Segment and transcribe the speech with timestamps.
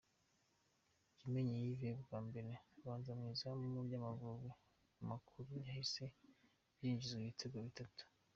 [1.17, 4.51] Kimenyi Yves bwa mbere abanza mu izamu ry’Amavubi
[5.09, 6.05] makuru yahise
[6.81, 8.03] yinjizwa ibitego bitatu